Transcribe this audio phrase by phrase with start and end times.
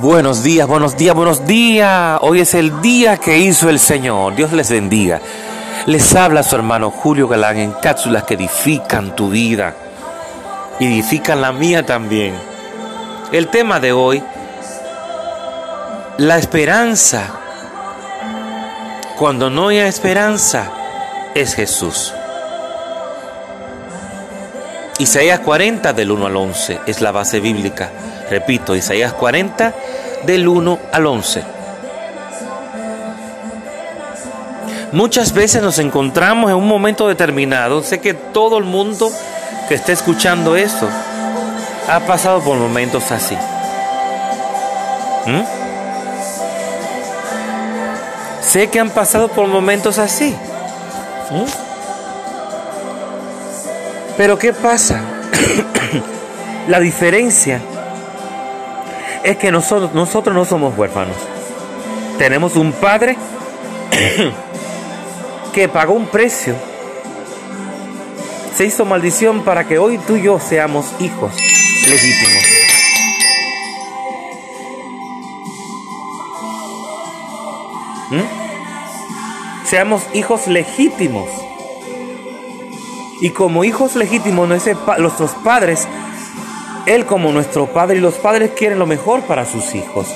[0.00, 2.18] Buenos días, buenos días, buenos días.
[2.22, 4.34] Hoy es el día que hizo el Señor.
[4.34, 5.20] Dios les bendiga.
[5.86, 9.74] Les habla su hermano Julio Galán en cápsulas que edifican tu vida.
[10.80, 12.34] Y edifican la mía también.
[13.30, 14.22] El tema de hoy,
[16.18, 17.30] la esperanza.
[19.18, 20.72] Cuando no hay esperanza,
[21.34, 22.12] es Jesús.
[24.98, 27.90] Isaías 40 del 1 al 11 es la base bíblica.
[28.32, 29.74] Repito, Isaías 40
[30.24, 31.44] del 1 al 11.
[34.92, 37.82] Muchas veces nos encontramos en un momento determinado.
[37.82, 39.12] Sé que todo el mundo
[39.68, 40.88] que esté escuchando esto
[41.90, 43.36] ha pasado por momentos así.
[45.26, 45.42] ¿Mm?
[48.40, 50.34] Sé que han pasado por momentos así.
[51.30, 51.44] ¿Mm?
[54.16, 55.02] Pero ¿qué pasa?
[56.68, 57.60] La diferencia
[59.24, 61.16] es que nosotros, nosotros no somos huérfanos.
[62.18, 63.16] Tenemos un padre
[65.52, 66.54] que pagó un precio.
[68.54, 71.32] Se hizo maldición para que hoy tú y yo seamos hijos
[71.88, 72.42] legítimos.
[78.10, 79.66] ¿Mm?
[79.66, 81.28] Seamos hijos legítimos.
[83.20, 85.86] Y como hijos legítimos, nuestros padres
[86.86, 90.08] él como nuestro Padre y los padres quieren lo mejor para sus hijos.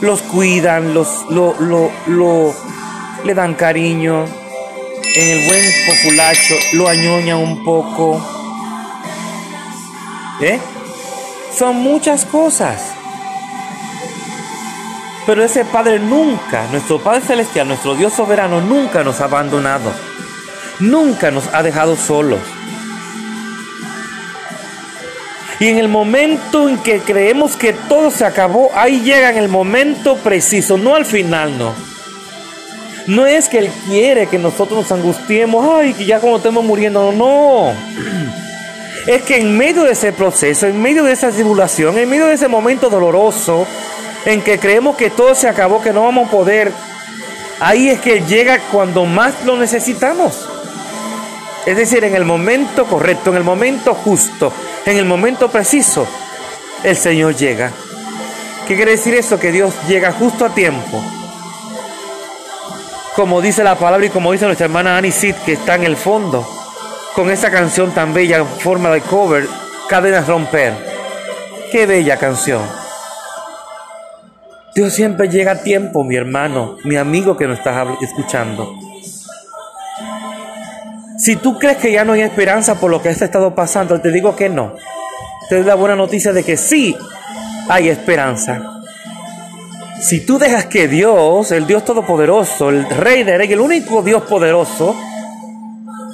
[0.00, 1.54] Los cuidan, los, lo,
[2.06, 2.54] lo,
[3.24, 4.24] le dan cariño.
[5.14, 8.20] En el buen populacho lo añoñan un poco.
[10.40, 10.58] ¿Eh?
[11.56, 12.92] Son muchas cosas.
[15.24, 19.90] Pero ese Padre nunca, nuestro Padre Celestial, nuestro Dios soberano, nunca nos ha abandonado.
[20.78, 22.40] Nunca nos ha dejado solos.
[25.58, 29.48] Y en el momento en que creemos que todo se acabó, ahí llega en el
[29.48, 31.72] momento preciso, no al final, no.
[33.06, 37.12] No es que Él quiere que nosotros nos angustiemos, ay, que ya como estemos muriendo,
[37.12, 37.72] no.
[39.06, 42.34] Es que en medio de ese proceso, en medio de esa tribulación, en medio de
[42.34, 43.64] ese momento doloroso,
[44.24, 46.72] en que creemos que todo se acabó, que no vamos a poder,
[47.60, 50.48] ahí es que llega cuando más lo necesitamos.
[51.66, 54.52] Es decir, en el momento correcto, en el momento justo,
[54.86, 56.06] en el momento preciso,
[56.84, 57.72] el Señor llega.
[58.66, 59.38] ¿Qué quiere decir eso?
[59.38, 61.02] Que Dios llega justo a tiempo.
[63.14, 65.96] Como dice la palabra y como dice nuestra hermana Annie Sid, que está en el
[65.96, 66.46] fondo,
[67.14, 69.48] con esa canción tan bella en forma de cover,
[69.88, 70.74] Cadenas Romper.
[71.72, 72.62] Qué bella canción.
[74.74, 78.74] Dios siempre llega a tiempo, mi hermano, mi amigo que nos estás escuchando.
[81.26, 84.12] Si tú crees que ya no hay esperanza por lo que has estado pasando, te
[84.12, 84.76] digo que no.
[85.48, 86.96] Te doy la buena noticia de que sí
[87.68, 88.62] hay esperanza.
[90.00, 94.22] Si tú dejas que Dios, el Dios Todopoderoso, el Rey de Reyes, el único Dios
[94.22, 94.94] poderoso,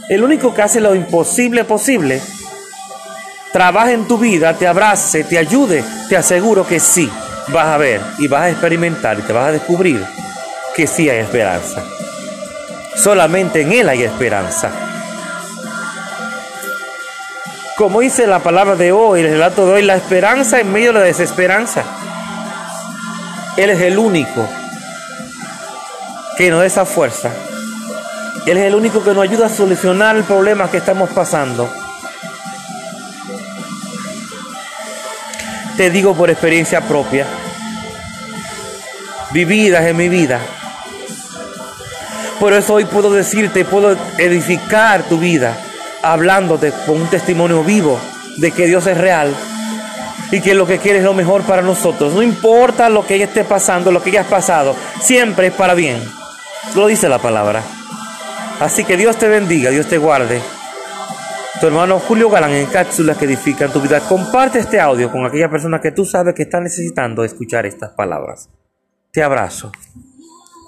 [0.08, 2.18] el único que hace lo imposible posible,
[3.52, 7.06] trabaje en tu vida, te abrace, te ayude, te aseguro que sí
[7.48, 10.02] vas a ver y vas a experimentar y te vas a descubrir
[10.74, 11.84] que sí hay esperanza.
[12.96, 14.88] Solamente en Él hay esperanza.
[17.76, 21.00] Como dice la palabra de hoy, el relato de hoy, la esperanza en medio de
[21.00, 21.84] la desesperanza.
[23.56, 24.46] Él es el único
[26.36, 27.30] que nos da esa fuerza.
[28.44, 31.72] Él es el único que nos ayuda a solucionar el problema que estamos pasando.
[35.76, 37.26] Te digo por experiencia propia,
[39.30, 40.40] vividas en mi vida.
[42.38, 45.56] Por eso hoy puedo decirte, puedo edificar tu vida
[46.02, 48.00] hablándote con un testimonio vivo
[48.36, 49.34] de que Dios es real
[50.30, 52.14] y que lo que quiere es lo mejor para nosotros.
[52.14, 55.74] No importa lo que ella esté pasando, lo que ella ha pasado, siempre es para
[55.74, 56.02] bien.
[56.74, 57.62] Lo dice la palabra.
[58.60, 60.40] Así que Dios te bendiga, Dios te guarde.
[61.60, 64.00] Tu hermano Julio Galán en cápsulas que edifican tu vida.
[64.00, 68.48] Comparte este audio con aquella persona que tú sabes que está necesitando escuchar estas palabras.
[69.12, 69.70] Te abrazo.